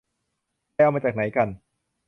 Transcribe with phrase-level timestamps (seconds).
[0.73, 1.47] ไปเอามาจากไหนกัน